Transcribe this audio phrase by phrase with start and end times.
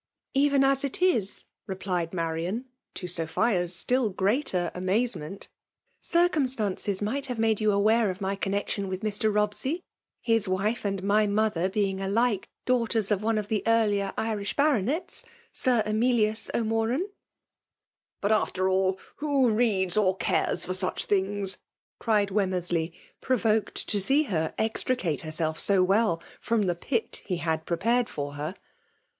[0.33, 2.65] '•«Even as it is," replied Marian>
[2.95, 5.47] to Sophia'^ ^11' greater amazement,
[6.03, 9.31] '^ circumstiEinces might have made you aware of my connexion with Mr.
[9.31, 9.83] Bobsey;
[10.19, 15.23] his wife and my mother t)eijig alike daughters of one of the earlier Irish Baronets,
[15.53, 16.97] Sh* Emilius O'Moraii.'*!
[17.03, 17.05] '^
[18.21, 21.59] But after all, toko reads or cares for such things !*'
[21.99, 22.91] cried Weramersley,
[23.21, 28.33] provoked to see her extricate herself so well from the pit he hftd prepared for
[28.33, 28.55] her.